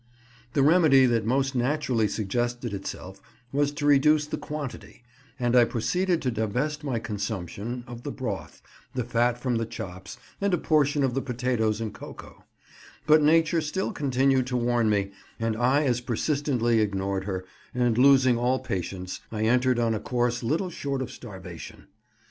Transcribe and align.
The 0.53 0.63
remedy 0.63 1.05
that 1.05 1.27
most 1.27 1.53
naturally 1.53 2.07
suggested 2.07 2.73
itself 2.73 3.21
was 3.51 3.71
to 3.73 3.85
reduce 3.85 4.25
the 4.25 4.35
quantity, 4.39 5.03
and 5.39 5.55
I 5.55 5.63
proceeded 5.63 6.23
to 6.23 6.31
divest 6.31 6.83
my 6.83 6.97
consumption, 6.97 7.83
of 7.85 8.01
the 8.01 8.09
broth, 8.09 8.63
the 8.95 9.03
fat 9.03 9.37
from 9.37 9.57
the 9.57 9.65
chops, 9.67 10.17
and 10.41 10.55
a 10.55 10.57
portion 10.57 11.03
of 11.03 11.13
the 11.13 11.21
potatoes 11.21 11.79
and 11.79 11.93
cocoa; 11.93 12.45
but 13.05 13.21
nature 13.21 13.61
still 13.61 13.91
continued 13.91 14.47
to 14.47 14.57
warn 14.57 14.89
me, 14.89 15.11
and 15.39 15.55
I 15.55 15.83
as 15.83 16.01
persistently 16.01 16.81
ignored 16.81 17.25
her, 17.25 17.45
and, 17.75 17.95
losing 17.95 18.39
all 18.39 18.57
patience, 18.57 19.21
I 19.31 19.43
entered 19.43 19.77
on 19.77 19.93
a 19.93 19.99
course 19.99 20.41
little 20.41 20.71
short 20.71 21.03
of 21.03 21.11
starvation. 21.11 21.85